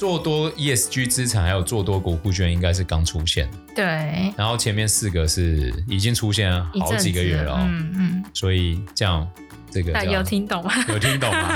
[0.00, 3.46] 做多 ESG 资产还有做多国库券应该是刚出现，
[3.76, 3.84] 对。
[4.34, 8.24] 然后前面四个是已经出现了好几个月了，嗯嗯。
[8.32, 9.30] 所以这样
[9.70, 10.72] 这个有听懂吗？
[10.88, 11.50] 有听懂吗？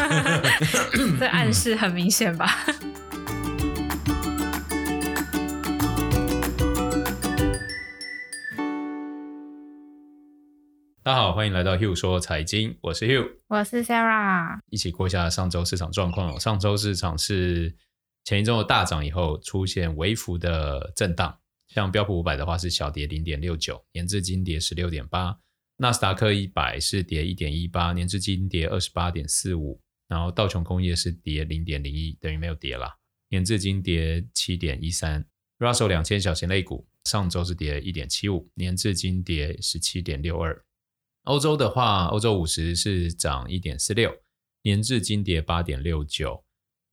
[1.19, 2.55] 这暗示很明显吧？
[11.03, 16.39] 大家好，欢迎来到 Hugh 说财经，我是 Hugh，我是 Sarah，一起过一下上周市场状况。
[16.39, 17.75] 上周市场是
[18.25, 21.39] 前一周的大涨以后出现微幅的震荡，
[21.69, 25.39] 像标普五百的话是小跌零点六九，年至今跌十六点八；
[25.77, 32.97] 纳斯达克一百是跌一点一八，年至今跌二十八点四五；然后道琼工业是跌零点零一，等于没有跌啦，
[33.29, 35.23] 年至今跌七点一三。
[35.59, 40.65] Russell 两千小型类股上周是跌一点七五，年至今跌十七点六二。
[41.25, 44.17] 欧洲的话，欧洲五十是涨一点四六，
[44.63, 46.43] 年至今跌八点六九。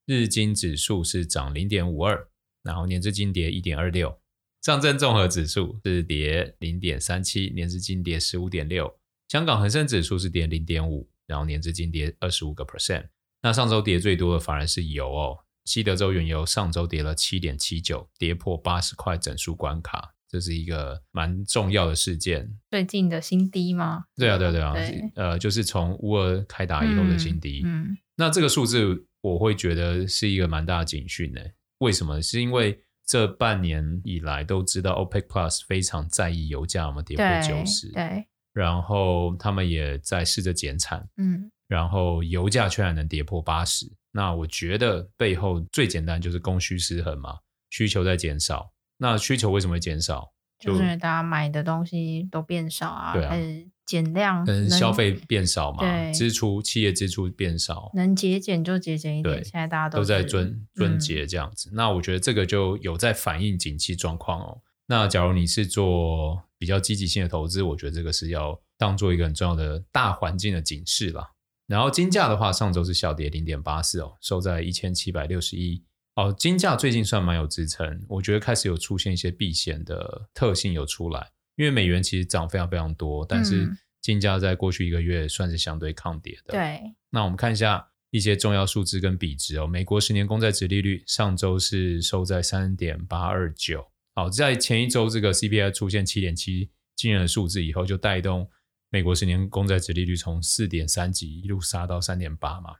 [0.06, 2.28] 日经指数是涨零点五二，
[2.64, 4.20] 然后年至金跌一点二六。
[4.62, 9.00] 上证综合指数是跌零点三七，年至金跌十五点六。
[9.28, 13.08] 香港恒生指数是跌零点五，然后年至金跌二十五个 percent。
[13.42, 20.14] 那上周跌最多的反而是油哦，西德州原油上周跌了七点七九，跌破八十块整数关卡。
[20.30, 24.06] 这是一个蛮重要的事件，最近的新低吗？
[24.16, 27.62] 对啊，对啊，对啊，对呃，就是从乌俄开打以后的新低。
[27.66, 31.42] 嗯，嗯，那这个数字我会觉得是一个蛮大的警讯呢。
[31.80, 32.22] 为什么？
[32.22, 43.92] 是因为这半年以来都知道 OPEC Plus 非常在意油价有没有跌破九十，对，然后他们也在试着减产，嗯，然后油价却还能跌破八十。
[44.12, 47.38] 那我觉得背后最简单就是供需失衡嘛，
[47.70, 48.72] 需求在减少。
[48.98, 50.32] 那需求为什么会减少？
[50.60, 59.36] 就，就是大家买的东西都变少啊，对减量，跟消费变少嘛，对，支出企业支出变少，能节俭就节俭一点。
[59.36, 61.76] 对，现在大家都，都在遵遵节这样子，嗯。
[61.76, 64.62] 那我觉得这个就有在反映景气状况哦。
[64.86, 71.32] 那假如你是做比较积极性的投资，我觉得这个是要当做一个很重要的大环境的警示啦。
[71.68, 75.84] 然后金价的话，上周是小跌零点八四哦，收在一千七百六十一。
[76.16, 83.72] 哦，金价最近算蛮有支撑，我觉得开始有出现一些避险的特性有出来，因为美元其实涨非常非常多，但是
[84.02, 86.54] 金价在过去一个月算是相对抗跌的。
[86.54, 89.68] 对，那我们看一下一些重要数字跟比值哦。
[89.68, 98.50] 美国十年公债殖利率上周是收在三点八二九，好，在前一周这个 CPI 出现七点七惊人的数字以后，就带动
[98.90, 102.76] 美国十年公债殖利率从四点三几一路杀到三点八嘛。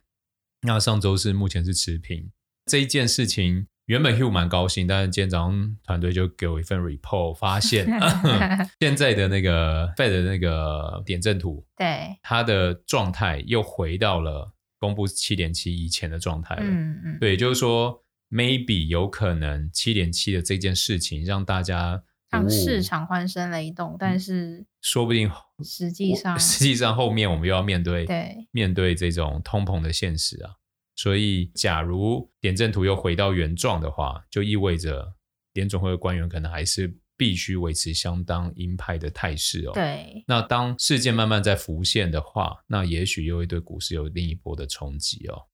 [0.64, 2.32] 那上周是目前是持平。
[2.66, 7.86] 这一件事情原本 Hugh 蛮高兴，但是今天早上团队就给我一份 report，发现
[8.80, 16.64] 现在的那个 Fed 的那个点阵图，对它的状态又回到了公布七点七以前的状态了。
[16.64, 25.30] 嗯嗯，对，就是说 maybe 有可能七点七的这件事情让大家让市场欢声雷动，但是说不定
[25.64, 30.52] 实际上实际上后面我们又要面对对面对这种通膨的现实啊。
[30.96, 35.14] 所以，假如点阵图又回到原状的话，就意味着
[35.54, 39.72] 联总会的官员可能还是必须维持相当鹰派的态势哦。
[39.74, 40.24] 对。
[40.28, 45.48] 那当事件慢慢在浮现的话，那也许又会对股市有另一波的冲击哦。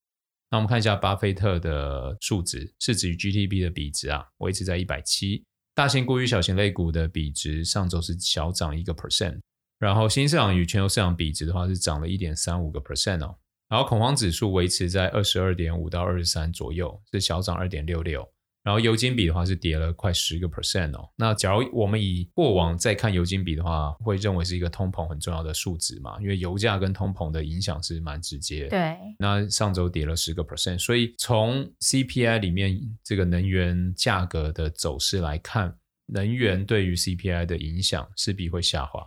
[0.49, 5.43] 那我们看一下巴菲特的数值，市值与 GDP 的比值啊，维持在一百七。
[5.75, 9.39] 大型股与小型类股的比值上周是小涨一个 percent，
[9.77, 13.37] 然后新兴市场与全球市场比值的话是涨了一点三五个 percent 哦。
[13.69, 18.27] 然后恐慌指数维持在二十二点五到二十三左右，是小涨二点六六。
[18.63, 21.09] 然后油金比的话是跌了快十个 percent 哦。
[21.15, 26.17] 那假如我们以过往再看油金比的话，会认为是一个通膨很重要的数值嘛？
[26.19, 28.67] 因为油价跟通膨的影响是蛮直接。
[28.67, 28.97] 对。
[29.19, 35.73] 那上周跌了十个 percent，所以从 CPI 里面这个能源价格的走势来看，
[36.07, 39.01] 能源对于 CPI 的影响势必会下滑。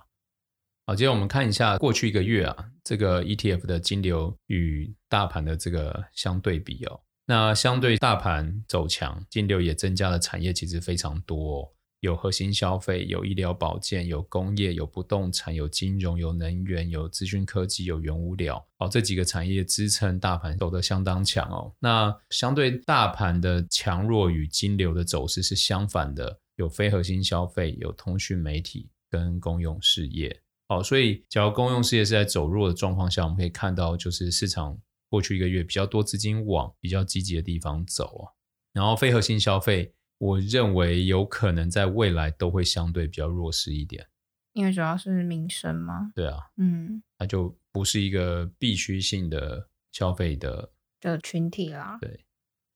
[0.91, 7.01] 好，接着我们看一下过去一个月啊，这个 ETF 的金流与大盘的这个相对比哦。
[7.27, 11.69] 那相对大盘走强，金流也增加的产业其实非常多哦，
[12.01, 18.61] 有核心消费，有医疗保健，有工业，有不动产，有金融，有能源，有资讯科技，有原物料。
[18.77, 21.73] 好，这几个产业支撑大盘走得相当强哦。
[21.79, 30.37] 那相对大盘的强弱与金流的走势是相反的，有非核心消费，有通讯媒体跟公用事业。
[30.71, 34.79] 好，所以假如公用事业是在走弱的状况下，我们可以看到，就是市场
[35.09, 38.31] 过去一个月比较多资金往比较积极的地方走啊。
[38.73, 44.07] 然后非核心消费，我认为有可能在未来都会相对比较弱势一点，
[44.53, 46.13] 因为主要是民生嘛。
[46.15, 50.71] 对啊，嗯，那就不是一个必须性的消费的
[51.01, 51.99] 的群体啦。
[52.01, 52.25] 对，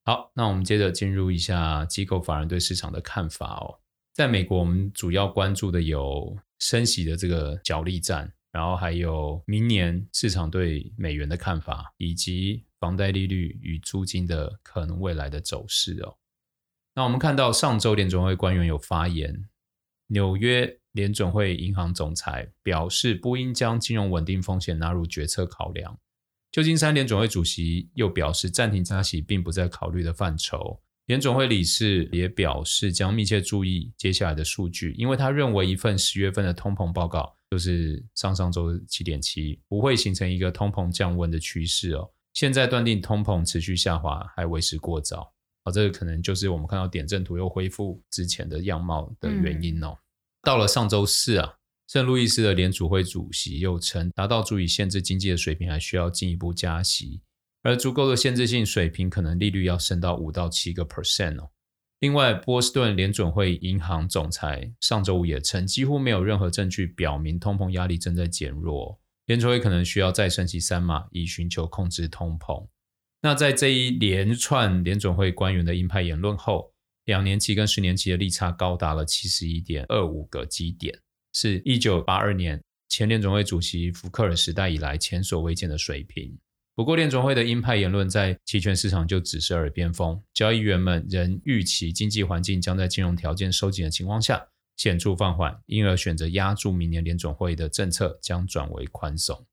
[0.05, 3.79] 好，那我们接着进入一下机构法人对市场的看法哦。
[4.15, 16.17] 在美国，我们主要关注的有升息的这个角力战，然后还有明年市场对美元的看法，以及房贷利率与租金的可能未来的走势哦。
[16.95, 19.49] 那我们看到上周联准会官员有发言，
[20.07, 25.99] 纽约联准会银行总裁表示不应将金融稳定风险纳入决策考量。
[26.53, 30.81] 旧金山联准会主席又表示，暂停加息并不在考虑的范畴。
[31.07, 42.11] 联总会理事也表示，将密切注意接下来的数据，因为他认为一份十月份的通膨报告，就是上上周七点七，不会形成一个通膨降温的趋势哦。
[42.33, 45.33] 现在断定通膨持续下滑还为时过早。
[45.65, 49.89] 哦，这个可能就是我们看到点阵图又恢复之前的样貌的原因哦。
[49.89, 49.99] 嗯、
[50.43, 51.55] 到了上周四啊。
[51.87, 57.21] 圣路易斯的联储会主席又称，达到足以限制经济的水平，还需要进一步加息，
[57.65, 61.51] 而足够的限制性水平，可能利率要升到五到七个 percent 哦。
[62.01, 72.69] 另外，波士顿联准会银行总裁上周五也称，几乎没有任何证据表明通膨压力正在减弱，联储会可能需要再升息三码，以寻求控制通膨。
[73.23, 76.71] 那在这一连串联准会官员的鹰派言论后，
[77.07, 80.99] 两年期跟十年期的利差高达了七十一点二五个基点。
[81.33, 86.39] 是一九八二年前联准会主席福克尔时代以来前所未见的水平。
[86.77, 99.47] 不过，联总会的鹰派言论在期权市场就只是耳边风，交易员们仍预期经济环境将在金融条件收紧的情况下显著放缓，因而选择押注明年联总会的政策将转为宽松。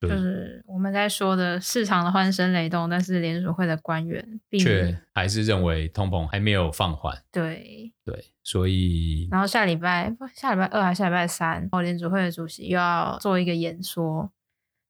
[0.00, 7.22] 就是我们在说的市场的欢声雷动，但是联储会的官员却还是认为通膨还没有放缓。
[7.32, 14.30] 对对，所以然后下礼拜下礼拜二还是下礼拜三，然后联储会的主席又要做一个演说，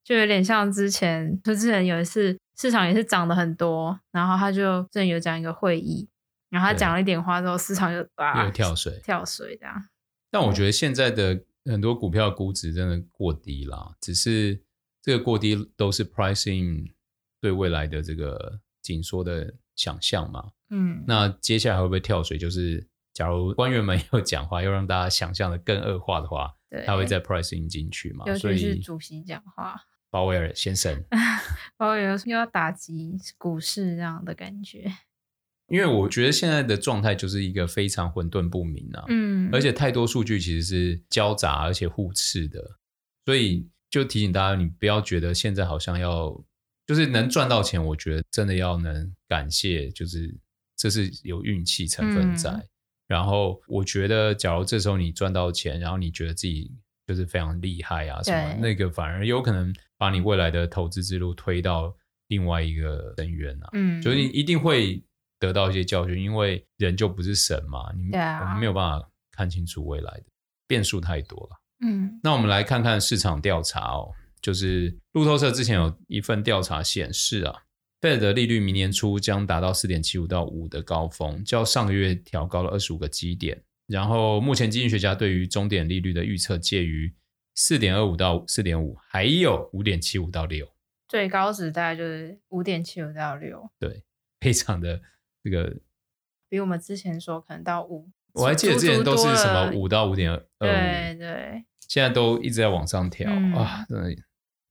[0.04, 6.08] 就有点像之前，就之前有一次市场也是涨得很多，然后他就之前有讲一个会议，
[6.50, 9.88] 然后他讲了一点话之后，市场就啊又跳水跳水这样。
[10.30, 14.62] 但我觉得现在的很多股票估值真的过低啦，只是。
[15.06, 16.90] 这个过低都是 pricing
[17.38, 20.52] 对未来的这个紧缩的想象嘛？
[20.70, 22.38] 嗯，那接下来会不会跳水？
[22.38, 28.24] 就是假如官员们 要讲话，要让大家想象的更恶化的话，对，他会再 pricing 进去嘛？
[28.26, 29.78] 尤其是主席讲话，
[30.14, 31.02] 鲍威尔先生，
[31.76, 34.88] 鲍威尔又要打击股市这样的感觉。
[35.66, 42.78] 因为我觉得现在的状态就是一个非常混沌不明啊，嗯，而且太多数据其实是交杂而且互斥的，
[43.24, 43.68] 所以。
[43.90, 46.44] 就提醒大家，你不要觉得现在好像要
[46.84, 50.36] 就是能赚到钱，我觉得真的要能感谢，就是
[50.76, 52.50] 这是有运气成分在。
[52.50, 52.68] 嗯、
[53.06, 56.72] 然后我觉得，假如这时候你赚到钱，然后你觉得自己
[57.06, 61.94] 就是非常厉害啊什么，那个反而有可能把你未来的投资之路推到
[62.28, 63.68] 另外一个深渊啊。
[63.72, 65.02] 嗯，就是你一定会
[65.38, 70.24] 得到一些教训，因为人就不是神嘛，你我们没有办法看清楚未来的
[70.66, 71.60] 变数太多了。
[71.84, 74.10] 嗯，那我们来看看市场调查哦，
[74.40, 77.54] 就是路透社之前有一份调查显示啊
[78.00, 83.62] ，Fed 的利率明年初将达到四点七五到五的高峰，较上个月调高了二十五个基点。
[83.86, 87.12] 然后目前经济学家对于终点利率的预测介于
[87.54, 90.72] 四点二五到四点五，还有五点七五到六，
[91.06, 94.04] 最高值大概就是五点七五到六，对，
[94.40, 95.00] 非常的
[95.42, 95.76] 这个
[96.48, 98.10] 比我们之前说可能到五。
[98.32, 104.22] 我还记得之前都是什么五到五点二五，对对，现在都一直在往上调、嗯、啊，真的。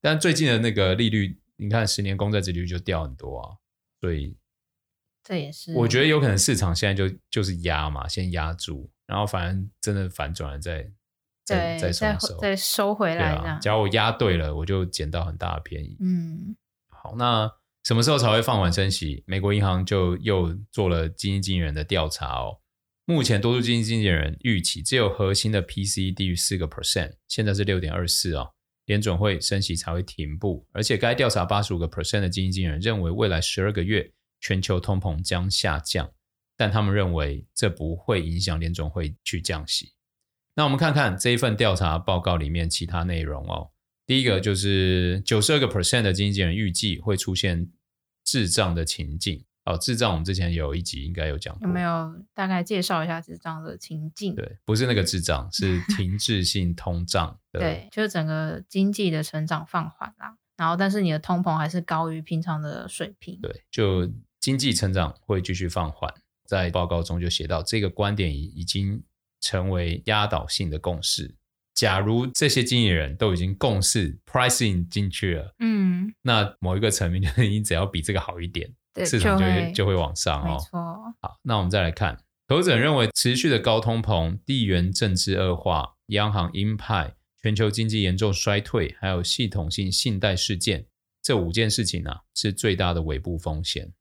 [0.02, 3.56] 但最近的那个利率，你看十年公债殖利率就掉很多啊，
[4.02, 4.38] 所以
[5.24, 10.92] 这也是我觉得有可能市场现在就就是压嘛，先压住，然后反正真的反转了再
[11.46, 13.36] 再再收手，再收回来。
[13.36, 15.98] 对啊，假如我押对了，我就捡到很大的便宜。
[16.00, 16.56] 嗯，
[16.90, 17.52] 好，那
[17.84, 19.24] 什么时候才会放缓升息？
[19.28, 22.60] 美国银行就又做了基金经理人的调查哦。
[23.06, 28.48] 目前多数基金经理人预期，只有核心的 PCE 低于四个 percent，现在是六点二四啊，
[28.86, 30.66] 联准会升息才会停步。
[30.72, 34.10] 而且该调查八十五个 percent 的基金经理人认为，未来十二个月
[34.40, 36.10] 全球通膨将下降，
[36.56, 39.93] 但他们认为这不会影响联准会去降息。
[40.56, 43.72] 那我们看看这一份调查报告里面其他内容哦。
[44.06, 47.70] 第一个就是九十二个 percent 的经纪人预计会出现
[48.24, 49.46] 滞胀的情境。
[49.66, 54.36] 哦，滞胀我们之前有一集应该有讲过，有没有大概介绍一下滞胀的情境？
[54.36, 57.40] 对，不是那个滞胀，是 停滞性通胀。
[57.50, 63.40] 对，就是整个经济的成长放缓啦，然后但是你的通膨还是高于平常的水平。
[63.42, 66.14] 对，就经济成长会继续放缓，
[66.46, 69.02] 在报告中就写到这个观点已已经
[69.44, 71.36] 成为压倒性的共识。
[71.76, 78.74] 假如这些经理人都已经共识 pricing 进去了，嗯，那某一个层面就是你只要比这个好一点。
[79.06, 80.54] 市场就会就会往上哦。
[80.54, 80.80] 没错。
[81.20, 82.16] 好，那我们再来看，
[82.48, 90.86] 投资者认为持续的高通膨、地缘政治恶化、央行鹰派、全球经济严重衰退，还有系统性信贷事件
[91.24, 93.92] 这五件事情呢、啊，是最大的尾部风险。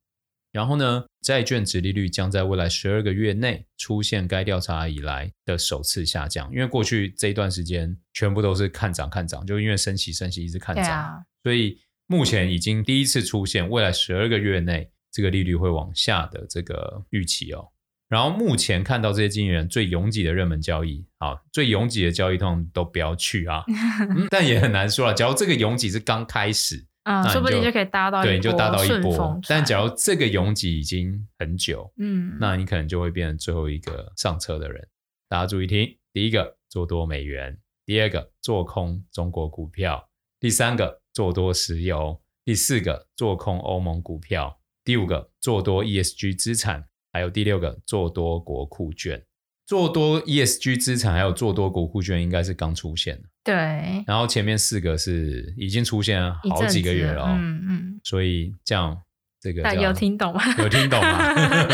[0.53, 17.67] 然后呢，债券值利率将在未来十二个月内出现该调查以来的首次下降，因为过去这一段时间全部都是看涨看涨，就因为升息升息一直看涨，啊、所以目前已经第一次出现未来十二个月内这个利率会往下的这个预期哦。
[18.11, 23.65] 然后目前看到这些经纪人最拥挤的热门交易，好，最拥挤的交易通常都不要去啊，
[24.11, 25.15] 嗯、但也很难说了。
[25.15, 26.85] 假如这个拥挤是刚开始。
[27.05, 29.41] 嗯，说不定就可以搭到一波，对，你就搭到一波。
[29.49, 34.89] 但假如这个拥挤已经很久，嗯，那你可能就会变成最后一个上车的人。
[35.29, 49.25] 大家注意听：第一个做多美元，第二个做空中国股票，第三个做多石油，第四个做空欧盟股票，第五个做多 ESG 资产，还有第六个做多国库券。
[49.73, 53.29] 做多 ESG 资产还有做多国库券，应该是刚出现的。
[53.43, 59.00] 对，然后前面四个是已经出现了好几个月了，嗯嗯，所以这样
[59.41, 60.43] 这个有听懂吗？
[60.59, 61.19] 有听懂吗？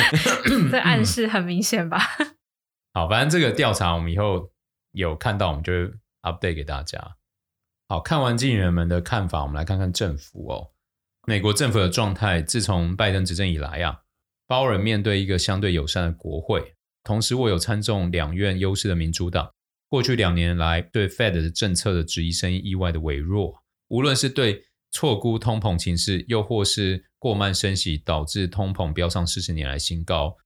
[0.70, 1.98] 这暗示很明显吧？
[2.94, 4.48] 好，反正这个调查我们以后
[4.92, 5.72] 有看到，我们就
[6.22, 7.16] update 给大家。
[7.88, 10.70] 好，看完经理人们的看法，我们来看看政府哦。
[11.26, 14.02] 美国政府的状态，自从拜登执政以来啊，
[14.46, 16.76] 包尔面对一个相对友善的国会。
[17.08, 19.50] 同时握有参众两院优势的民主党，
[19.88, 23.62] 过去两年来对 Fed 的政策的质疑声音意外的微弱。
[23.88, 30.36] 无论是对错估通膨情势，又或是过慢升息导致通膨飙上四十年来新高。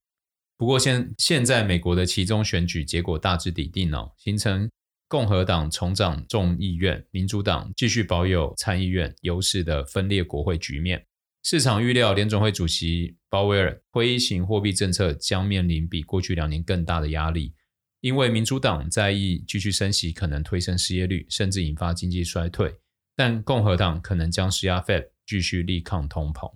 [0.55, 4.69] 不过现现在美国的期中选举结果大致底定了，形成
[5.09, 11.05] 共和党重掌众议院，民主党继续保有参议院优势的分裂国会局面。
[11.45, 17.53] 市场预料，联准会主席鲍威尔挥一型货币政策将面临比过去两年更大的压力，
[17.99, 22.73] 因为民主党在意继续升息可能推升失业率，甚至引发经济衰退，
[23.13, 26.49] 但共和党可能将施压 Fed 继续力抗通膨。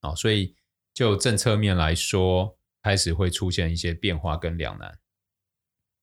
[0.00, 0.54] 啊，所以
[0.92, 4.98] 就政策面来说，开始会出现一些变化跟两难。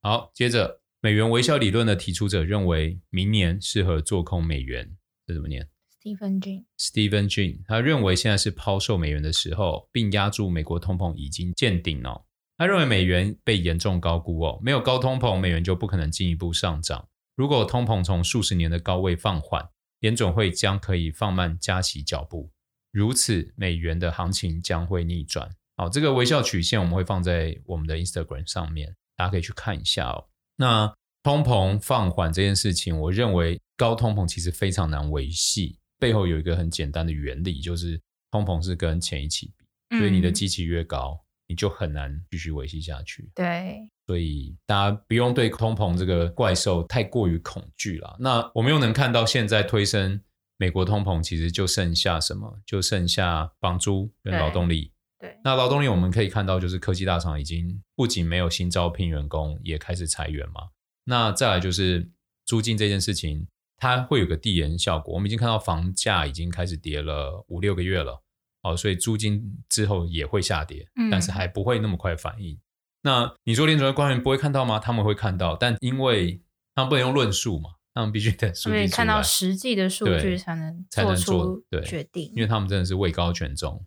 [0.01, 4.97] 好，接着美元微笑理论的提出者认为，明年适合做空美元，
[5.27, 5.69] 这怎么念
[6.15, 12.25] ？Stephen Jean Stephen Jean 他认为现在是抛售美元的时候，并押注美国通膨已经见顶了。
[12.57, 17.07] 他认为美元被严重高估哦，没有高通膨，美元就不可能进一步上涨。
[17.35, 19.69] 如果通膨从数十年的高位放缓，
[20.01, 22.51] 联总会将可以放慢加息脚步，
[22.91, 25.49] 如此美元的行情将会逆转。
[25.77, 30.27] 好，这个微笑曲线我们会放在我们的 Instagram 上面，大家可以去看一下哦。
[30.57, 35.78] 那通膨放缓这件事情，我认为高通膨其实非常难维系。
[36.00, 38.01] 背后有一个很简单的原理，就是
[38.32, 39.53] 通膨是跟钱一起
[39.89, 43.29] 比，所以你的基期越高，你就很难继续维系下去。
[43.36, 48.15] 对，所以大家不用对通膨这个怪兽太过于恐惧了。
[48.20, 50.22] 那我们又能看到，现在推升
[50.58, 52.60] 美国通膨，其实就剩下什么？
[52.65, 54.94] 就剩下房租跟劳动力。
[55.20, 60.70] 对，对，那劳动力我们可以看到，就是科技大厂已经不仅没有新招聘员工，也开始裁员嘛。
[61.03, 62.10] 那再来就是
[62.46, 63.48] 租金这件事情。
[63.79, 68.21] 它会有个递延效果，我们已经看到房价已经开始跌了五六个月了，
[68.62, 72.59] 哦，所以租金之后也会下跌，嗯，但是还不会那么快反应。
[73.01, 74.77] 那你说联准会官员不会看到吗？
[74.77, 76.41] 他们会看到，但因为
[76.75, 83.86] 他们不能用论述嘛，他们必须等数据出来，看到实际的数据才能才能做决定，因为他们真的是位高权重。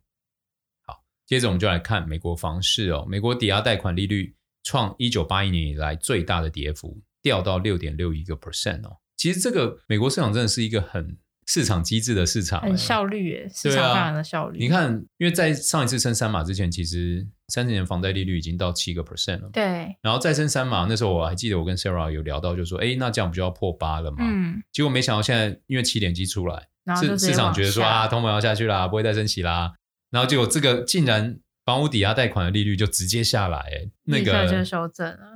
[0.87, 8.97] 好，接着我们就来看美国房市哦，美国抵押贷款利率创一九八一年以来最大的跌幅，掉到六点六一个 percent 哦。
[9.23, 14.59] 其实这个美国市场真的是一个很市场机制的市场，很效率耶，市场的效率。
[14.59, 19.49] 你看，因为在上一次升三码之前，其实三十年房贷利率已经到七个 percent 了。
[19.53, 19.97] 对。
[20.03, 24.17] 然后再升三码，那时候我还记得我跟 Sarah 有聊到，就说，哎，那这样不就要破八了吗？
[24.23, 24.61] 嗯。
[24.73, 26.67] 结果没想到现在因为七点几出来，
[27.01, 29.73] 市市场觉得说啊，通膨要下去啦，不会再升息啦。
[30.11, 35.32] 然后结果这个竟然房屋抵押贷款的利率就直接下来，哎，那个就修正了，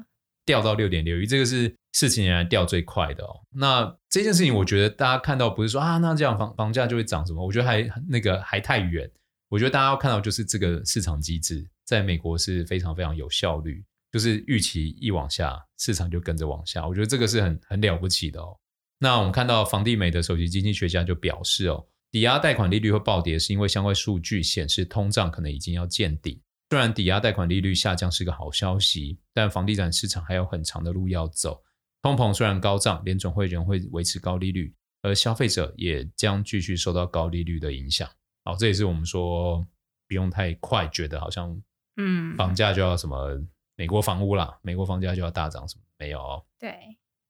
[0.47, 1.75] 掉到六点六一，这个是。
[1.93, 7.43] 四十年来掉最快的哦，那这件事情我觉得大家看到不是说啊，那这样房房价就会涨什么？
[7.43, 9.11] 我觉得还那个还太远。
[9.49, 16.87] 我觉得大家要看到就是这个市场机制在美国是非常非常有效率，就是预期一往下，市场就跟着往下。
[16.87, 18.55] 我觉得这个是很很了不起的哦。
[18.99, 26.39] 那我们看到房地美的首席经济学家就表示哦，抵押贷款利率会暴跌，是因为相关数据显示通胀可能已经要见顶。
[26.71, 31.63] 虽然抵押贷款利率下降是个好消息，但房地产市场还有很长的路要走。
[32.03, 38.09] 通膨虽然高涨，联总会仍会维持高利率，而消费者也将继续受到高利率的影响。
[38.45, 39.65] 好，这也是我们说
[40.09, 41.61] 不用太快觉得好像
[41.97, 43.41] 嗯，房价就要什么
[43.77, 46.45] 美国房屋啦，美国房价就要大涨什么没有哦。
[46.59, 46.71] 对。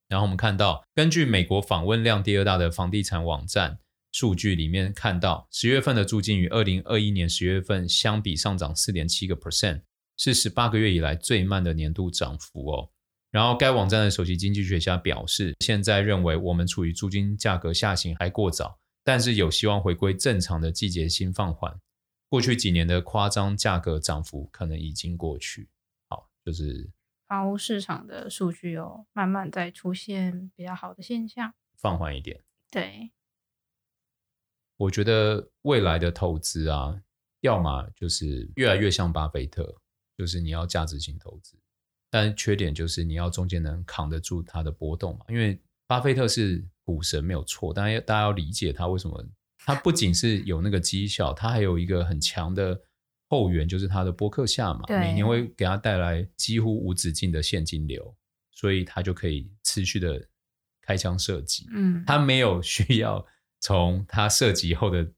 [0.09, 3.78] 然后我们看到，根据美国访问量第二大的房地产网站
[4.16, 9.82] 数据里面看到，十月份的租金与二零二一年十月份相比上涨四点七个 percent，
[10.16, 12.90] 是十八个月以来最慢的年度涨幅哦。
[13.30, 21.78] 然后该网站的首席经济学家表示，现在认为我们处于租金价格下行还过早，但是有希望回归正常的季节性放缓。
[22.30, 25.68] 过去几年的夸张价格涨幅可能已经过去。
[26.08, 26.90] 好，就是。
[27.28, 32.40] 房屋市场的数据有慢慢在出现比较好的现象，放缓一点。
[32.70, 33.11] 对，
[34.76, 36.95] 我觉得未来的投资啊，
[37.40, 39.75] 要么就是越来越像巴菲特，
[40.16, 41.56] 就是你要价值型投资，
[42.11, 45.25] 但缺点就是你要中间能扛得住它的波动嘛。
[45.28, 49.25] 因为巴菲特是股神没有错，但大家要理解他为什么，
[49.64, 52.80] 他不仅是有那个绩效，他还有一个很强的。
[53.28, 58.16] 后援就是他的博客下嘛，每年会给他带来几乎无止境的现金流，
[58.52, 60.25] 所以他就可以持续的
[60.80, 61.66] 开枪射击。
[61.73, 63.26] 嗯，他没有需要
[63.66, 65.12] 从它涉及后的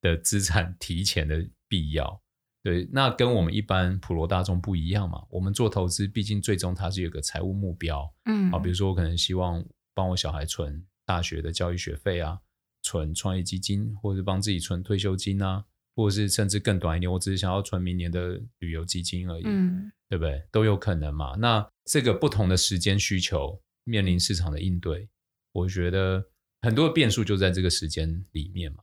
[0.00, 2.22] 的资产提前的必要。
[2.62, 5.26] 对，那跟我们一般普罗大众不一样嘛。
[5.28, 8.08] 我们做投资，毕竟最终它是有个财务目标。
[8.26, 9.64] 嗯，啊，比如说我可能希望
[9.94, 12.38] 帮我小孩存大学的教育学费啊，
[12.82, 15.64] 存创业基金，或者帮自己存退休金啊。
[15.96, 20.40] 或者是甚至更短一点，我只是想要存明年的旅游基金而已，嗯，对不对？
[20.52, 21.34] 都有可能嘛。
[21.34, 25.08] 那这个不同的时间需求面临市场的应对，
[25.50, 26.24] 我觉得
[26.62, 28.82] 很多的变数就在这个时间里面嘛。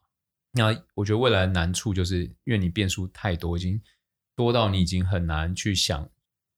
[0.52, 3.82] 那我觉得未来的难处就是因为你变数太多，已经
[4.36, 6.10] 多到你已经很难去想，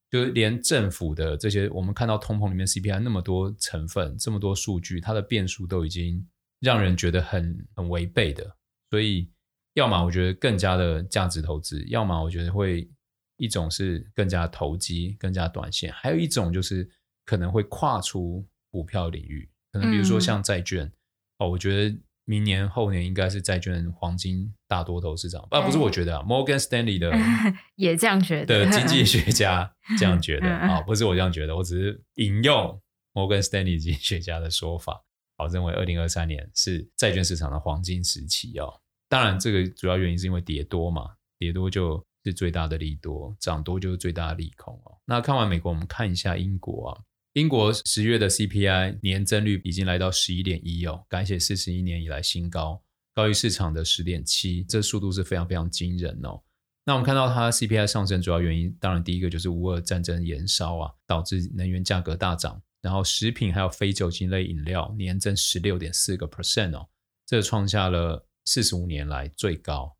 [0.09, 6.27] 就是连政府的这些我们看到通膨里面 CPI 那么多成分，这么多数据，它的变数都已经
[6.59, 8.57] 让人觉得很很违背的，
[8.89, 9.31] 所以。
[9.73, 12.89] 要么我觉得更加的价值投资，要么我觉得会
[13.37, 16.89] 一种是更加投机、更加短线，还有一种就是
[17.23, 20.91] 可能会跨出股票领域，可能比如说像债券、嗯、
[21.39, 27.11] 哦，我觉得明年后年应该是债券、黄金大多头市场，啊，不是我觉得啊，Morgan Stanley 的
[27.75, 32.81] 也这样觉得的经济学家 这样觉得啊、哦，不是我这样觉得，我只是引用
[33.13, 35.01] Morgan Stanley 经济学家的说法，
[35.37, 38.81] 好，认为二零二三年是债券市场的黄金时期哦。
[39.07, 44.97] 当然，这个主要原因是因为跌多嘛，跌多就是最大的利多，涨多就是最大的利空哦。
[45.05, 46.99] 那看完美国，我们看一下英国啊。
[47.37, 52.81] 英国十月的 CPI 年增率已经来到十一点一哦，改写四十一年以来新高，
[53.13, 56.41] 高于市场的十点七，这速度是非常非常惊人哦。
[56.83, 66.89] 那我们看到它 CPI 上升主要原因，当然第一个就是乌俄战争延烧啊，导致能源价格大涨，然后食品还有非酒精类饮料年增十六点四个 percent 哦，
[67.23, 68.25] 这创下了。
[68.49, 69.97] 四十五年来最高。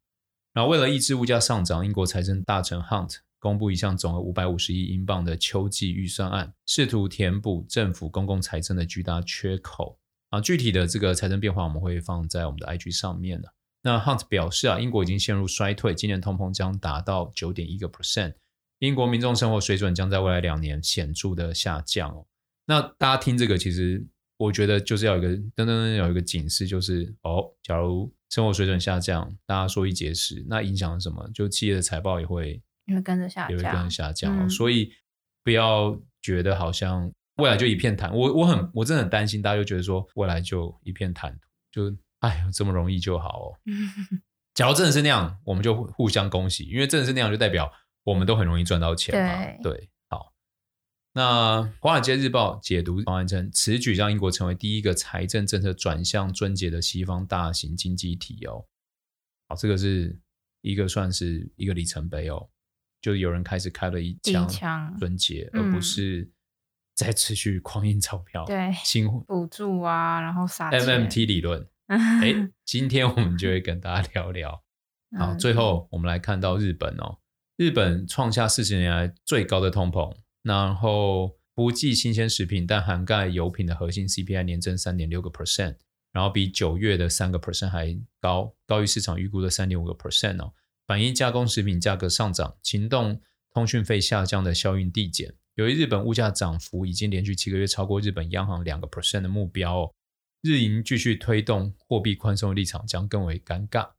[0.53, 9.99] 然后为了抑制物价上涨，英国财政大臣 Hunt 公布一项总额五百五十亿英镑的秋季预算案，试图填补政府公共财政的巨大缺口。
[10.29, 13.53] 啊，具体的这个财政变化我们会放在我们的 IG 上面的。
[13.83, 18.33] 那 Hunt 表示啊，英国已经陷入衰退，今年通膨将达到九点一个 percent，
[18.79, 22.25] 英国民众生活水准将在未来两年显著的下降哦。
[22.65, 31.25] 那大家听这个，其实我觉得就是要有一个噔噔噔有一个警示，就是哦，假如生活水准下降，大家说一节食，那影响什么？
[31.33, 34.35] 就企业的财报也会也会跟着下降，也会跟着下降。
[34.35, 34.49] 嗯。
[34.49, 34.91] 所以
[35.43, 43.59] 不要觉得好像未来就一片坦，我我很我真的很担心，大家就觉得说未来就一片坦途，就哎这么容易就好哦。
[44.55, 47.71] 假如真的是那样，我们就互相恭喜，因为真的是那样，就代表
[48.03, 49.45] 我们都很容易赚到钱嘛。
[49.61, 49.71] 对。
[49.71, 49.89] 对
[51.13, 58.63] 那《华尔街日报》解读方案称，此举让英国成为第一个财政政策转向尊节的西方大型经济体哦。
[59.47, 60.15] 好，这个是
[60.61, 62.47] 一个算是一个里程碑哦，
[63.01, 64.47] 就有人开始开了一枪
[64.99, 66.29] 撙节，而不是
[66.95, 68.45] 再持续狂印钞 票。
[68.45, 71.67] 对，新补助啊，然后撒 MMT 理论。
[71.87, 72.33] 哎，
[72.65, 74.63] 今天我们就会跟大家聊聊。
[75.17, 77.19] 好，最后我们来看到日本哦，
[77.55, 80.13] 日本创下四十年来最高的通膨。
[80.43, 85.75] 然后不计新鲜食品，但涵盖油品的核心 CPI 年增三点六个 percent，
[86.13, 90.53] 然后比九月的三个 percent 还高，高于市场预估的三点五个 percent 哦。
[90.87, 93.21] 反映加工食品价格上涨、行动
[93.53, 95.35] 通讯费下降的效应递减。
[95.53, 99.93] 由于日本物价涨幅已经连续七个月超过日本央行两个 percent 的目标，
[100.41, 103.89] 日银继续推动货币宽松的立场将更为尴尬。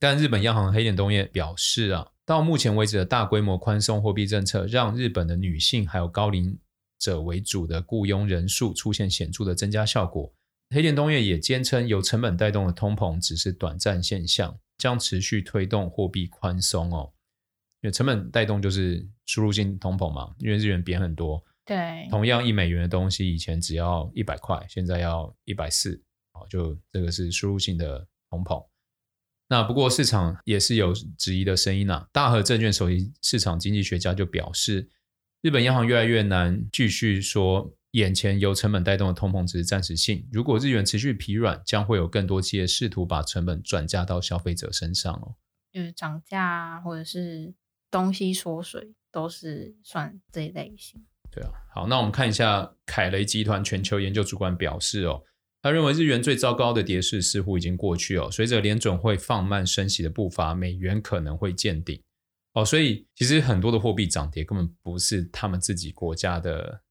[0.00, 2.08] 但日本央行黑田东彦表示啊。
[2.26, 6.56] 到目前为止的大规模宽松货币政策，让日本的女性还有高龄
[6.96, 10.32] 者为主的雇佣人数出现显著的增加效果。
[10.72, 17.12] 黑田东彦也坚称，由成本带动的通膨只是短暂现象，将持续推动货币宽松哦，
[17.82, 21.44] 因为成本带动就是输入性通膨嘛，因为日元贬很多。
[21.66, 28.66] 对，同样一美元的东西，以前只要一百块，现在要一百四，哦，就这个是输入性的通膨。
[29.48, 34.88] 那不过市场也是有质疑的声音啊，大和证券首席市场经济学家就表示，
[35.42, 45.34] 日本央行越来越难继续说，眼前由成本带动的通膨只是暂时性，如果日元持续疲软，将会有更多企业试图把成本转嫁到消费者身上哦，
[45.72, 47.52] 就是涨价啊，或者是
[47.90, 51.04] 东西缩水，都是算这一类型。
[51.32, 55.22] 对啊，好，那我们看一下凯雷集团全球研究主管表示哦，
[55.62, 62.00] 他认为日元最糟糕的跌势似乎已经过去哦，随着联准会放慢升息的步伐，美元可能会见顶
[62.54, 66.82] 哦，所以其实很多的货币涨跌根本不是他们自己国家的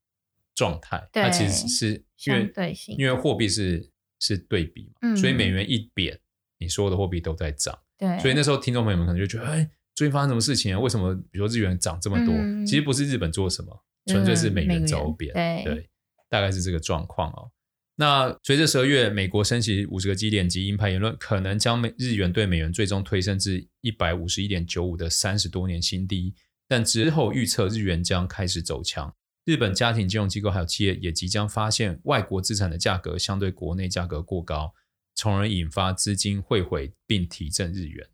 [0.60, 6.20] 状态，它其实是因为对，因为货币是是对比嘛，嗯，所以美元一贬，
[6.58, 10.80] 你所有的货币都在涨，对，所以那时候听众朋友们可能就觉得，哎，最近发生什么事情啊？
[10.80, 12.36] 为什么比如说日元涨这么多？
[12.36, 13.86] 嗯，其实不是日本做什么。
[14.06, 15.90] 纯粹是美元走贬，对，对，
[16.30, 17.52] 大概是这个状况哦。
[17.96, 26.34] 那随着十二月美国升息五十个基点及鹰派言论，可能将美日元对美元最终推升至一百五十一点九五的三十多年新低。
[26.68, 29.14] 但之后预测日元将开始走强，
[29.50, 34.76] 日本家庭金融机构还有企业也即将发现外国资产的价格相对国内价格过高，
[35.16, 38.08] 从而引发资金汇回并提振日元。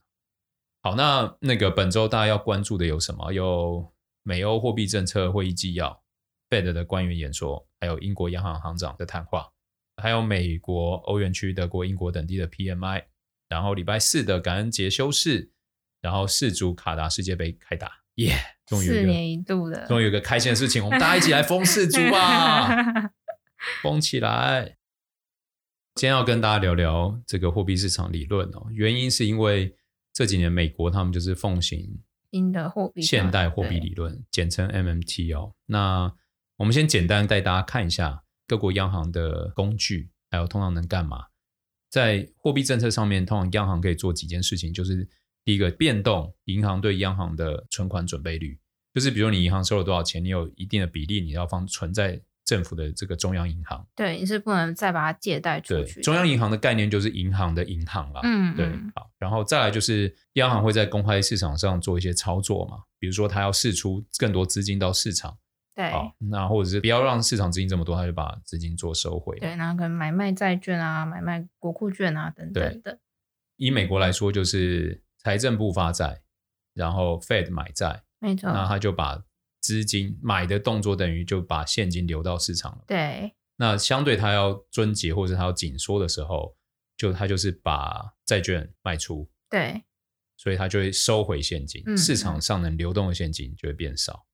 [0.81, 3.33] 好，那那个本周大家要关注的有什么？
[3.33, 3.91] 有。
[4.27, 6.01] 美欧货币政策会议纪要
[6.49, 9.51] ，Fed 的官员演说，还有英国央行行长的谈话，
[10.01, 13.03] 还有美国、欧元区、德国、英国等地的 PMI。
[13.49, 15.51] 然后礼拜四的感恩节休市，
[16.01, 18.35] 然后世足卡达世界杯开打，耶！
[18.65, 23.11] 终于四年一度的，终于有个开心的事情，我们大家一起来疯世足啊，
[23.83, 24.77] 疯起来！
[25.95, 29.75] 今天要跟大家聊聊这个货币市场理论哦，原因是因为
[30.11, 32.01] 这几年美国他们就是奉行。
[32.31, 35.53] 新的货币，现代货币理论，简称 MMT 哦。
[35.67, 36.13] 那
[36.57, 41.27] 我们先简单带大家看一下各国央行的工具，还有通常能干嘛。
[41.89, 45.07] 在货币政策上面，通常央行可以做几件事情，就是
[45.45, 48.59] 第一个，变动银行对央行的存款准备率，
[48.93, 52.21] 就是比如你银行收了多少钱，你有一定的比例你要放存在。
[52.45, 55.99] 政府的这个中央银行，对，你是不能再把它借贷出去。
[56.01, 65.35] 中央银行的概念就是银行的银行啦，嗯，对，好，然后再来就是央行会在公开市场上做一些操作嘛，比如说他要释出更多资金到市场，
[65.73, 72.99] 对，好，那或者是不要让市场资金这么多，他就把资金做收回，对，然后可能买卖债券啊，买卖国库券啊等等的。
[73.57, 76.21] 以美国来说，就是财政部发债，
[76.73, 79.25] 然后 Fed 买债，没错，那他就把。
[79.61, 82.83] 资金买的动作等于就把现金流到市场了。
[82.85, 86.55] 对，那相对他要遵节或者他要紧缩的时候，
[86.95, 89.27] 就他就是把债券卖出。
[89.49, 89.83] 对，
[90.37, 94.27] 所以他就会收回现金，嗯、市场上能流动的现金就会变少。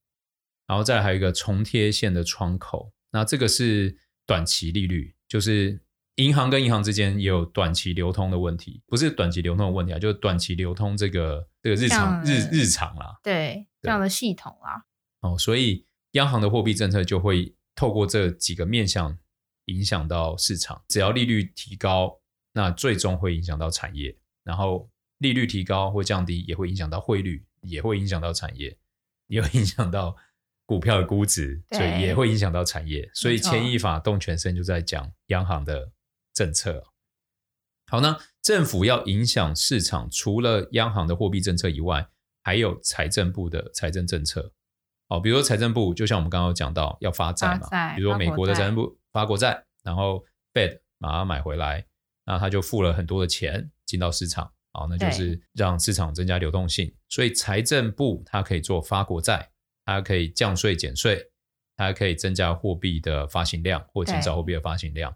[0.68, 5.82] 然后再来还有一个重贴现的窗口，那这个是短期利率，就是
[6.22, 14.86] 银行跟银行之间也有短期流通的问题，不是短期流通的问题啊，就是短期流通这个这个日常日日常啦，对，对这样的系统啦。
[15.22, 19.18] 哦，所以央行的货币政策就会透过这几个面向
[19.66, 20.84] 影响到市场。
[20.88, 22.20] 只要利率提高，
[22.54, 24.16] 那最终会影响到产业。
[24.44, 28.76] 然后利率提高或降低，也会影响到汇率，也会影响到产业，
[29.28, 30.16] 也会影响到
[30.66, 33.10] 股票的估值，所以也会影响到产业。
[33.14, 35.92] 所以牵一发动全身，就在讲央行的
[36.42, 36.84] 政策。
[37.86, 42.08] 好，那政府要影响市场，除了央行的货币政策以外，
[42.42, 44.52] 还有财政部的财政政策。
[45.10, 51.86] 哦，比如说财政部，就像我们刚刚讲到要发债嘛，比如说美国的财政部发国债，然后 Fed 把它买回来，
[52.26, 56.92] 那他就付了很多的钱进到市场，好，那就是让市场增加流动性。
[57.10, 59.52] 所以财政部它可以做发国债，
[59.86, 61.30] 它可以降税减税，
[61.76, 65.14] 它可以增加货币的发行量或减少货币的发行量。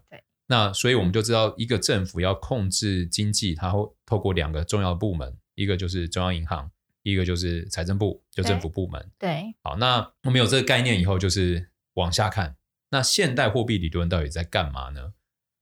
[0.48, 6.70] 对，那所以我们就知道，一个政府要控制经济，它会透过两个重要部门，一个就是中央银行。
[7.02, 9.12] 一个就是财政部，就政府部门。
[9.16, 12.56] 对，好，那我们有这个概念以后，就是往下看，
[12.90, 15.12] 那现代货币理论到底在干嘛呢？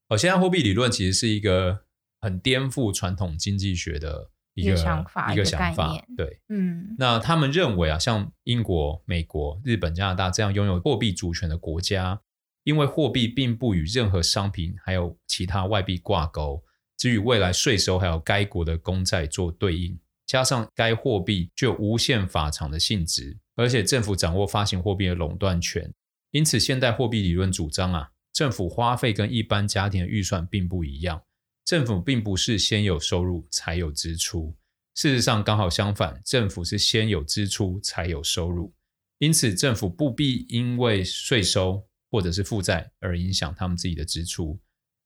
[0.09, 1.81] 哦，现代货币理论其实是一个
[2.23, 6.03] 很颠覆传统经济学的一个，一个想法，一个想法。
[6.17, 12.23] 对，嗯，那他们认为啊，像英国、美国、日本、加拿大这样拥有货币主权的国家，
[12.65, 16.63] 因为货币并不与任何商品还有其他外币挂钩，
[16.97, 19.99] 只与未来税收还有该国的公债做对应。
[20.27, 25.93] 加上该货币具有无限法偿的性质，而且政府掌握发行货币的垄断权，
[26.31, 31.23] 因此现代货币理论主张啊，政府花费跟一般家庭的预算并不一样，
[31.67, 34.57] 政府并不是先有收入才有支出，
[34.95, 38.73] 事实上刚好相反，政府是先有支出才有收入。
[39.19, 44.57] 因此，政府不必因为税收或者是负债而影响他们自己的支出，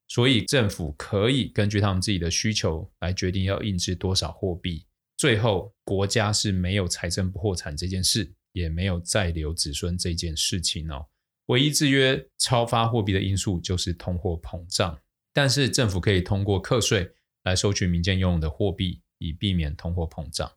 [0.08, 4.84] 所以政府可以根据他们自己的需求来决定要印制多少货币。
[5.16, 11.06] 最后，国家是没有财政破产这件事，也没有再留子孙这件事情哦。
[11.46, 15.00] 唯一制约超发货币的因素就是通货膨胀，
[15.32, 17.10] 但是政府可以通过课税
[17.44, 20.52] 来收取民间拥有的货币，以避免通货膨胀。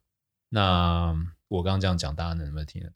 [0.50, 1.16] 那
[1.48, 2.90] 我刚刚这样讲，大家能不能听得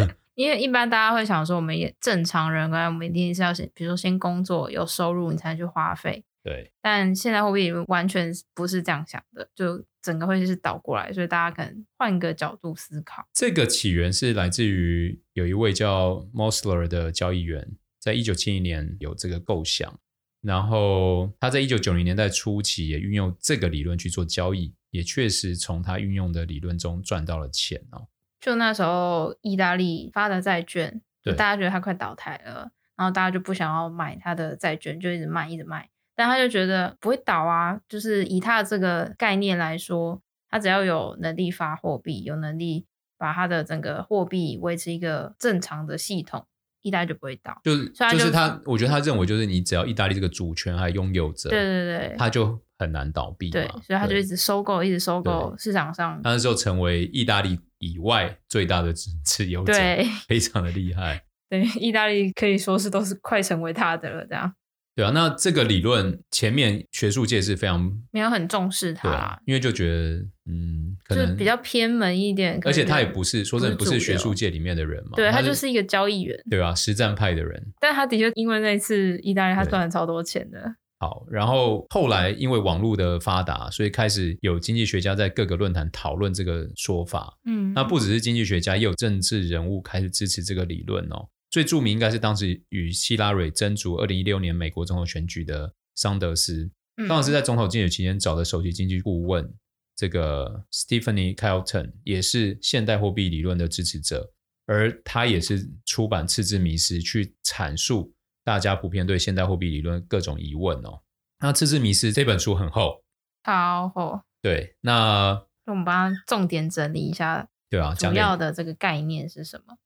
[0.00, 0.16] 懂？
[0.34, 6.24] 因为一般大家会想说，我们也正常人，我们一定是要先，比如说先工作有收入，你才能去花费。
[6.42, 6.72] 对。
[6.82, 13.26] 但现在货币完全不是这样想的，就整个会是倒过来，所以大家可能换个角度思考。
[13.32, 19.98] 这个起源是来自于有一位叫 Mosler 的交易员，在一九七零年有这个构想，
[20.42, 28.08] 然后他在一九九零年代初期也运用这个理论去做交易，也确实从他运用的理论中赚到了钱哦。
[28.44, 35.88] 就那时候，意大利发的债券，就大家觉得它快倒台了，然后大家就不想要买它的债券，就一直卖，一直卖。
[36.14, 46.46] 但他就觉得不会倒啊，就是以他的这个概念来说，他只要有能力发货币，有能力把他的整个货币维持一个正常的系统，
[46.84, 47.60] 意大利就不会倒。
[47.64, 52.56] 就是就，就是他，我觉得他认为就是你只要意大利这个主权还拥有着，对对对，他就。
[52.76, 56.20] 很难倒闭，对，所以他就一直收购，一直收购市场上。
[56.24, 58.92] 那时候成为意大利以外最大的
[59.24, 61.22] 持有者，对，非常的厉害。
[61.48, 64.52] 对，意大利可以说是都是快成为他的了，这样。
[64.96, 77.72] 对啊，那这个理论前面学术界是非常没有很重视它，啊，因为就觉得嗯，可能比较偏门一点，而且他也不是说真的不是学术界里面的人嘛，对他就是一个交易员，对啊，实战派的人。
[77.80, 80.76] 但他的确因为那次意大利他赚了超多钱的。
[81.00, 87.36] 好，然后后来因为网络的发达，所以开始有经济学家在各个论坛讨论这个说法。
[87.44, 91.28] 嗯，那不只是经济学家，也有政治人物开始支持这个理论哦。
[91.54, 96.68] 最著名应该是当时与希拉蕊争逐二零一六年美国总统选举的桑德斯。
[97.06, 99.48] 桑德斯在总统竞选期间找的首席经济顾问
[99.94, 104.32] 这个 Stephanie Kelton 也是现代货币理论的支持者，
[104.66, 108.12] 而他也是出版《赤字迷失》去阐述。
[108.42, 111.02] 大家普遍对现代货币理论各种疑问哦。
[111.38, 113.04] 那《赤字迷失》这本书很厚，
[113.44, 114.20] 超厚。
[114.42, 117.48] 对，那我们帮他重点整理一下。
[117.70, 119.76] 对啊，主要的这个概念是什么？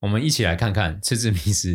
[0.00, 1.68] 我们一起来看看《赤字迷思》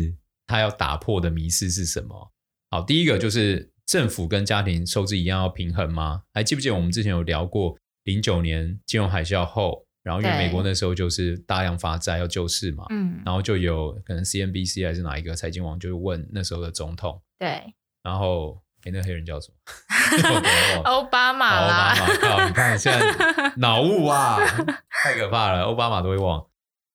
[0.46, 2.32] 它要打破的迷思是什么。
[2.70, 6.22] 好，第一个就是政府跟家庭收支一样要平衡吗？
[6.32, 9.84] 还记不记得我们之前有聊过零九年金融海啸后？
[10.02, 19.56] 然后因为美国那时候就是大量发债要救市嘛，嗯，然后就有可能 CNBC 还是哪一个财经网就问那时候的总统，对，然后诶那黑人叫什么？
[20.84, 24.38] 奥巴马啦，奥巴马，靠，你看现在脑雾啊，
[25.04, 26.46] 太可怕了，奥巴马都会忘。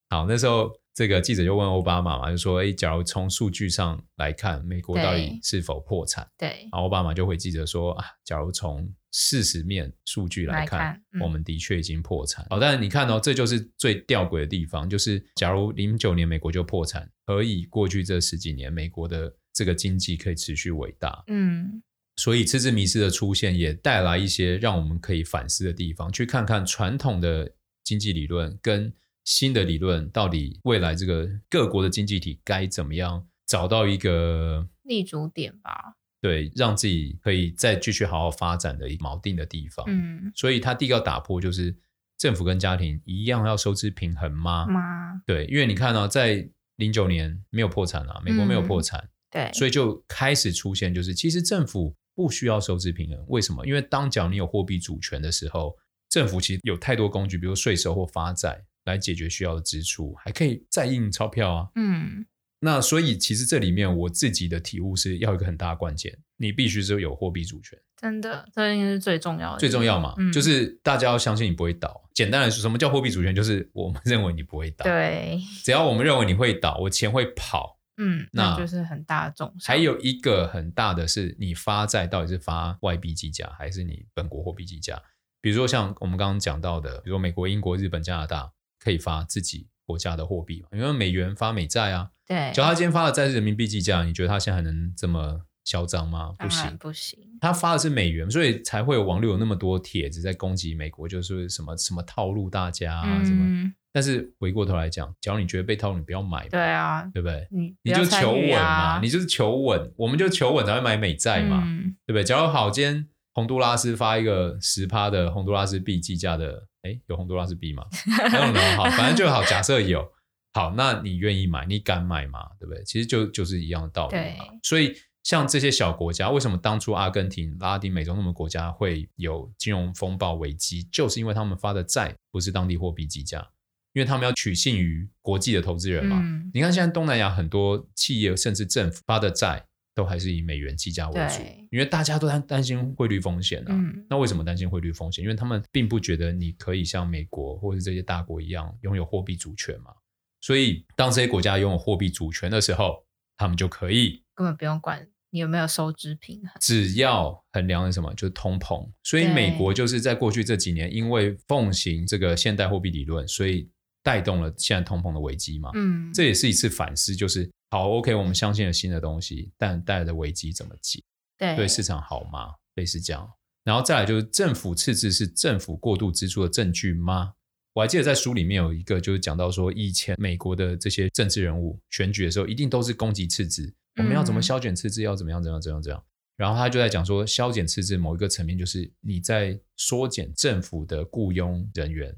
[0.10, 0.72] 好，那时候。
[1.00, 12.46] 这个记者就问奥巴马嘛，就说：“哎，假如从数据上来看，美国到底是否破产？”对，然后奥巴马就回记者说：“啊，假如从事实面数据来看，来看嗯、我们的确已经破产。
[12.50, 21.24] 哦，但是你看哦，这就是最吊诡的地方，就是假如零九年美国就破产，何以过去这十几年美国的这个经济可以持续伟大？
[21.28, 21.82] 嗯，
[22.18, 27.54] 所以赤字迷失的出现也带来一些让我们可以反思的地方，去看看传统的
[27.86, 28.94] 经济理论跟。
[29.30, 35.94] 新的理论到底未来这个各国的经济体该怎么样找到一个立足点吧？
[36.20, 39.86] 对，让自己可以再继续好好发展的一个锚定的地方。
[39.88, 41.78] 嗯，所以它第一个要打破就是
[42.18, 44.66] 政府跟家庭一样要收支平衡吗？
[44.66, 45.22] 吗？
[45.28, 53.24] 对，因为你看呢、哦，在零九年没有破产啊，美国没有破产，嗯、对，所以就开始出现就是其实政府不需要收支平衡。
[53.28, 53.64] 为什么？
[53.68, 55.78] 因为当讲你有货币主权的时候，
[56.10, 58.66] 政府其实有太多工具，比如税收或发债。
[58.86, 61.68] 来解决需要的支出，还可以再印钞票啊。
[61.76, 62.26] 嗯，
[62.60, 67.78] 那所以其实这里面我自己的体悟是要一个很大的关键，你必须是有货币主权。
[67.96, 69.60] 真的，这应该是最重要的。
[69.60, 72.02] 最重要嘛，嗯、就是大家要相信你不会倒。
[72.14, 73.36] 简单来说，什么叫货币主权？
[73.36, 74.86] 就是我们 认为你不会倒。
[74.86, 77.78] 对，只要我们认为你会倒，我钱会跑。
[77.98, 79.76] 嗯，那，就是很大的重伤。
[79.76, 85.02] 还有一个很大的是，你发债到底是发外币计价，还是你本国货币计价？
[85.42, 88.54] 比如说像我们刚刚讲到的，比如说美国、英国、日本、加拿大。
[88.80, 90.70] 可以发自己国家的货币嘛？
[90.72, 92.10] 因为美元发美债啊。
[92.26, 92.52] 对。
[92.54, 96.34] 只要他今天发的债是人民币计价，你觉得他现在还能这么嚣张吗？
[96.40, 97.20] 不行，不行。
[97.42, 106.50] 他发的是美元，所以才会有网络有那么多帖子在攻击美国，就是什么什么套路大家什么但是回过头来讲，假如你觉得被套路，你不要买嘛。
[106.52, 107.48] 对啊，对不对？
[107.50, 112.24] 你你就求稳嘛，啊、你就是求稳，我们就求稳才会买美债嘛，嗯、对不对？
[112.24, 113.08] 假如好，今天
[113.40, 117.86] 洪都拉斯发一个十趴的洪都拉斯币计价的，哎，有洪都拉斯币吗？
[118.06, 120.06] 没有呢，好， 反正就好，假设有，
[120.54, 122.40] 好，那你愿意买，你敢买吗？
[122.60, 122.84] 对不对？
[122.84, 124.44] 其实就就是一样的道理嘛。
[124.62, 133.48] 所以像这些小国家，为什么当初阿根廷、拉丁美洲那么多国家会有金融风暴危机，就是因为他们发的债不是当地货币计价。
[133.94, 139.66] 因为他们要取信于国际的投资人嘛，嗯、你看现在东南亚很多企业甚至政府发的债
[140.00, 143.68] 都还是以美元计价为主，因为大家都担担心汇率风险啊。
[143.72, 145.22] 嗯、那为什么担心汇率风险？
[145.22, 149.92] 因为他们并不觉得你可以像美国或者这些大国一样拥有货币主权嘛。
[150.40, 158.90] 所以当这些国家拥有货币主权的时候，他们就可以根本不用管你有没有收支平衡，只要衡量的什么就是通膨。
[159.04, 163.70] 所以美国就是在过去这几年因为奉行这个现代货币理论，所以
[164.02, 165.72] 带动了现在通膨的危机嘛？
[165.76, 171.04] 嗯，这也是一次反思，就是好，OK，我们相信了新的东西，但带来的危机怎么解？
[171.38, 172.56] 对，对市场好吗？
[172.76, 173.32] 类似这样，
[173.64, 177.34] 然后再来就是政府赤字是政府过度支出的证据吗？
[177.74, 186.04] 我还记得在书里面有一个就是讲到说，以前美国的这些政治人物选举的时候，一定都是攻击赤字，我们要怎么削减赤字，要怎么样怎么样怎么样怎样。
[186.36, 192.16] 然后他就在讲说，削减赤字某一个层面就是你在缩减政府的雇佣人员。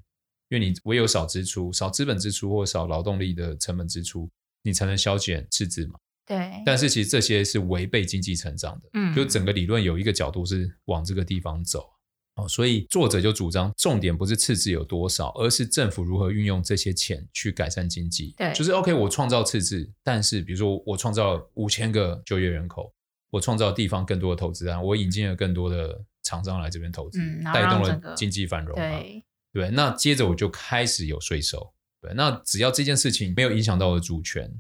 [0.50, 4.30] 因为你唯有少支出、少资本支出或少劳动力的成本支出，
[4.64, 6.00] 你才能削减赤字嘛。
[6.26, 6.62] 对。
[6.66, 8.90] 但是其实这些是违背经济成长的。
[8.94, 9.14] 嗯。
[9.16, 11.90] 就整个理论有一个角度是往这个地方走。
[12.36, 18.34] 哦，所以作者就主张，重点不是赤字有多少，而是政府如何运用这些钱去改善经济。
[18.38, 18.54] 对。
[18.54, 22.94] 就是 OK，我创造赤字，但是比如说我创造了五千个就业人口，
[23.30, 28.76] 我创造地方更多的投资啊，我引进了更多的厂商来这边投资，嗯、带动了经济繁荣。
[28.76, 29.22] 对。
[29.52, 31.74] 对，那接着我就开始有税收。
[32.02, 34.52] 对，那只要这件事情没有影响到我的主权，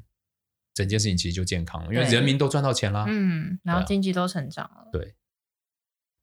[0.75, 3.05] 整件事情其实就健康了，因为人民都赚到钱啦。
[3.07, 4.89] 嗯，然后经济都成长了。
[4.91, 5.15] 对，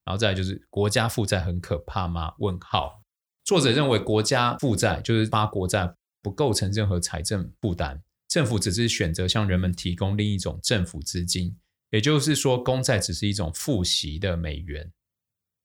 [0.04, 2.34] 然后再来就是国家负债很可怕吗？
[2.38, 3.02] 问号。
[3.44, 11.56] 作者认为国家负债就是发国债不构成任何财政负担，政府只是选择向人们提供另一种政府资金，
[11.90, 14.92] 也就是说，公债只是一种付息的美元。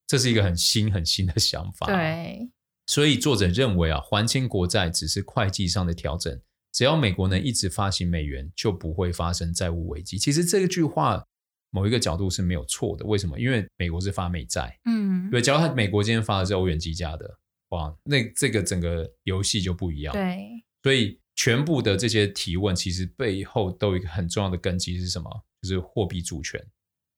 [0.08, 1.88] 这是一个很新很新的想法。
[1.88, 2.50] 对。
[2.88, 6.40] 所以作者认为啊，还清国债只是会计上的调整，
[6.72, 10.18] 只要美国能一直发行美元，就不会发生债务危机。
[10.18, 11.24] 其实这句话
[11.72, 13.06] 某一个角度是没有错的。
[13.06, 13.40] 为什么？
[13.40, 15.42] 因为美国是发美债，嗯，对。
[15.42, 20.14] 假如他美国今天发的是欧元计价的，哇，那这个整个游戏就不一样。
[20.14, 20.50] 对。
[20.84, 25.30] 所以全部的这些提问，其实背后都有一个很重要的根基是什么？
[25.62, 26.62] 就是货币主权。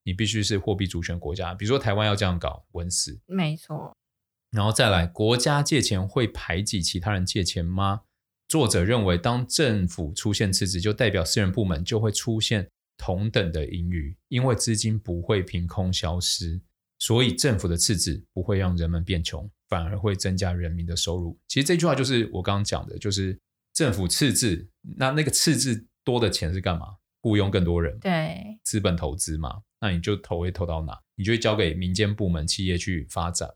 [0.04, 1.56] 你必须是货币主权国家。
[1.56, 3.20] 比如说台湾要这样搞，稳死。
[3.26, 3.92] 没错。
[4.56, 8.04] 然后再来，国家借钱会排挤其他人借钱吗？
[8.48, 12.66] 作者认为，当政府出现赤字，就代表私人部门就会出现
[12.98, 16.62] 同等的盈余，因为资金不会凭空消失，
[17.00, 21.38] 所以政府的赤字不会让人们变穷，反而会增加人民的收入。
[21.50, 23.38] 其实这句话就是我刚刚讲的，就是
[23.74, 24.66] 政府赤字，
[24.96, 26.96] 那那个赤字多的钱是干嘛？
[27.20, 30.98] 雇佣更多人，对，资本投资嘛，那你就投会投到哪？
[31.16, 33.50] 你就会交给民间部门、企业去发展。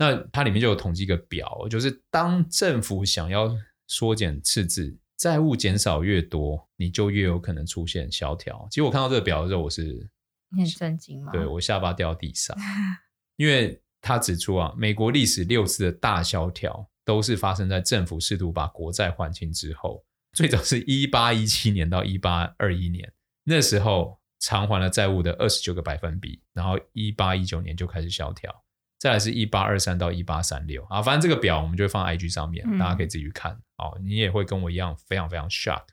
[0.00, 3.54] 那它里面就有统计一个表，就是当政府想要
[3.86, 8.66] 缩减赤字，债务减少越多，你就越有可能出现萧条。
[8.70, 10.08] 其实我看到这个表的时候，我是
[10.56, 11.30] 很震惊吗？
[11.32, 12.56] 对，我下巴掉地上，
[13.36, 20.02] 因为他指出啊，美国历史六次的大萧条都是发生在政府试图把国债还清之后。
[20.32, 23.12] 最早是一八一七年到一八二一年，
[23.44, 28.50] 那时候偿还了债务的二十九个百分比，然后一八一九年就开始萧条。
[29.00, 33.52] 再来是一八二三到一八三六啊，反正这个表我们就会放在 IG 上面，大家可以自己去看。
[33.78, 35.84] 哦、嗯，你也会跟我一样非常非常 shock。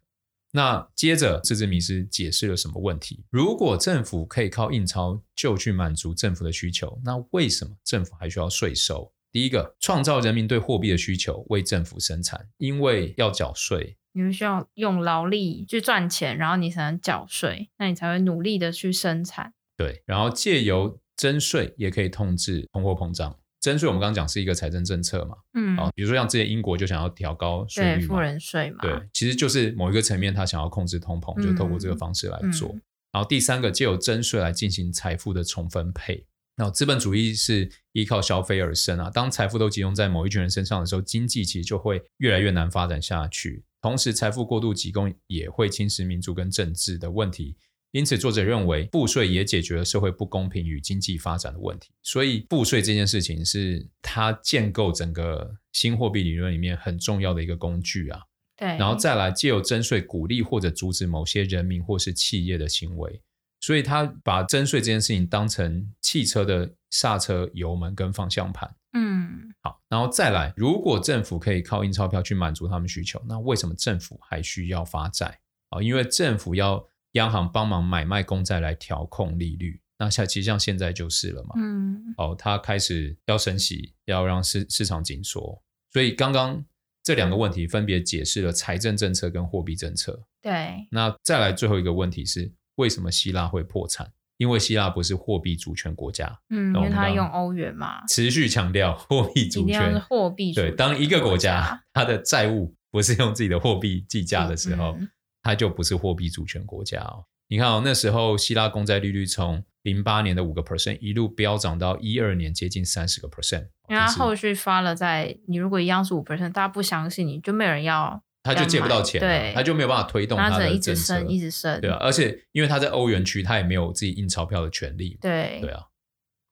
[0.52, 3.24] 那接着，这支迷失解释了什么问题？
[3.30, 9.14] 如果政府可以靠印钞就去满足政府的需求，那为什么政府还需要税收？
[9.32, 19.54] 第一个，创造人民对货币的需求，为政府生产，因为要缴税，你们需要用劳力去赚钱，然后你才能缴税，那你才会努力的去生产。
[19.76, 23.36] 对，然后借由征税也可以控制通货膨胀。
[23.60, 32.70] 征税我们刚刚讲是一个财政政策嘛，嗯，啊，比如说像之前英国就想要调高税率嘛，对，富人税嘛，对，其实就是某一个层面他想要控制通膨，就透过这个方式来做。
[33.12, 36.26] 然后第三个，借由征税来进行财富的重分配。
[36.56, 43.64] 那资本主义是依靠消费而生啊，当财富都集中在某一群人身上的时候，经济其实就会越来越难发展下去。
[43.82, 47.56] 同时，财富过度集中也会侵蚀民主跟政治的问题。
[47.98, 51.90] 因此，作者认为赋税也解决了社会不公平与经济发展的问题。
[52.04, 58.22] 所以，赋税这件事情是他建构整个新货币理论里面很重要的一个工具啊。
[58.56, 63.22] 对，然后再来借由征税鼓励或者阻止某些人民或是企业的行为。
[63.60, 68.70] 所以他把征税这件事情当成汽车的刹车、油门跟方向盘。
[68.94, 75.40] 嗯，好，然后再来，如果政府可以靠印钞票去满足他们需求，那为什么政府还需要发债
[75.70, 75.82] 啊？
[75.82, 76.88] 因为政府要
[77.18, 79.82] 央行帮忙买卖公债来调控利率。
[80.00, 81.56] 那像其实像现在就是了嘛。
[81.58, 85.62] 嗯，哦，他开始要升息，要让市市场紧缩。
[85.92, 86.64] 所以刚刚
[87.04, 90.24] 这两个问题分别解释了财政政策跟货币政策。
[90.42, 92.54] 对，那再来最后一个问题是。
[92.78, 94.08] 为什么希腊会破产？
[94.38, 98.06] 因为希腊不是货币主权国家，嗯，因为它用欧元嘛。
[98.06, 100.54] 持续强调货币主权，货币。
[100.54, 105.10] 对，当一个国家它的债务不是用自己的货币计价的时候，嗯，
[105.48, 107.24] 它就不是货币主权国家哦。
[107.48, 113.70] 你看哦，那时候希腊公债利率从零八年的五个 percent 一路飙涨到一二年接近三十个 percent。
[113.88, 118.22] 因为它后续发了在，在你如果一样是五 percent，大家不相信你就没有人要。
[118.44, 125.84] 他就借不到钱，对，他就没有办法推动他的政策，一直升，一直升，对啊，而且因为他在欧元区，他也没有自己印钞票的权利，对，对啊。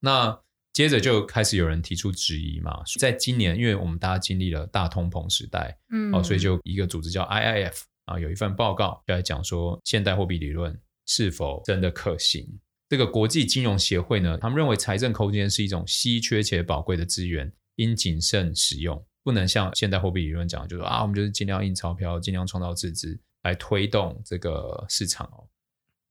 [0.01, 0.37] 那
[0.73, 7.75] 接着就开始有人提出质疑嘛，在今年，因为我们大家经历了大通膨时代，嗯，哦，所以就一个组织叫 IIF
[8.05, 12.47] 啊，有一份报告就来讲说，现代货币理论是否真的可行？
[12.87, 19.03] 这个国际金融协会呢，他们认为财政空间是一种稀缺且宝贵的资源，应谨慎使用。
[19.23, 25.49] 不能像现代货币理论讲，就是说啊，我们就是尽量印钞票，尽量创造赤字来推动这个市场哦。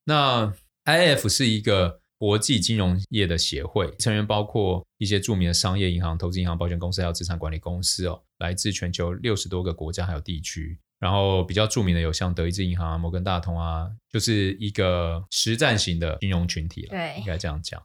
[0.05, 0.53] 那
[0.85, 10.81] IF 是一个国际金融业的协会，成员包括一些著名的商业银行、投资银行、保险公司还有资产管理公司哦，来自全球六十多个国家还有地区。
[11.05, 17.83] 然后比较著名的有像德意志银行啊、摩根大通啊，就是一个实战型的金融群体了，对，应该这样讲。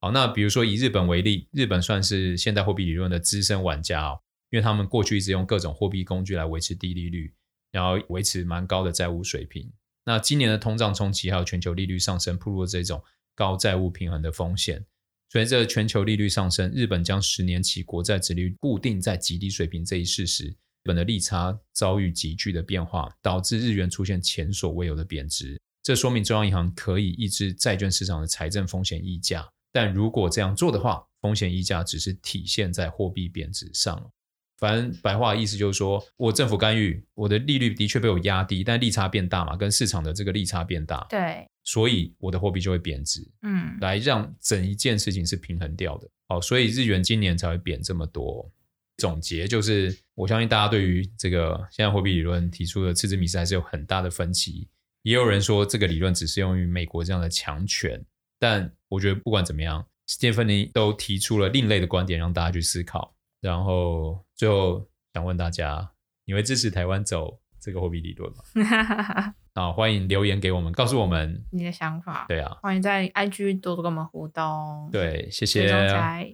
[0.00, 4.20] 好，那比如说以日本为例，日本算是现代货币理论的资深玩家哦。
[4.50, 7.32] 因为他们过去一直用各种货币工具来维持低利率，
[7.70, 9.72] 然后维持蛮高的债务水平。
[10.04, 13.02] 那今年的通胀冲击还有全球利率上升，暴露了这种
[13.34, 14.84] 高债务平衡的风险。
[15.28, 25.60] 随着全球利率上升，日本将十年期国债殖利率固定在极低水平这一事实，日本的利差遭遇急剧的变化，导致日元出现前所未有的贬值。
[25.82, 34.10] 这说明中央银行可以抑制债券市场的财政风险溢价，但如果这样做的话，风险溢价只是体现在货币贬值上。
[34.58, 46.06] 反正白话的意思就是说，我政府干预，我的利率的确被我压低，但利差变大嘛，跟市场的这个利差变大，对，所以我的货币就会贬值，嗯，来让整一件事情是平衡掉的。
[46.28, 48.52] 好，所以日元今年才会贬这么多。
[48.98, 54.68] 总结就是，我相信大家对于这个现在货币理论提出的赤字迷思还是有很大的分歧。
[55.02, 58.04] 也有人说这个理论只适用于美国这样的强权，
[58.38, 63.14] 但我觉得不管怎么样，斯蒂芬妮都提出了另类的观点，让大家去思考。
[63.40, 65.90] 然后最后想问大家，
[66.26, 69.34] 你会支持台湾走这个货币理论吗？
[69.56, 72.26] 好，欢迎留言给我们，告诉我们你的想法。
[72.28, 74.90] 对啊，欢迎在 IG 多多跟我们互动。
[74.92, 75.72] 对，谢谢。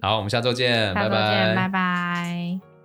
[0.01, 2.76] 好，我们下周见，下周见，拜拜，拜拜。